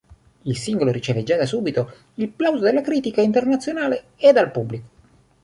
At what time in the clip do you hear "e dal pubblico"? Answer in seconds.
4.17-4.87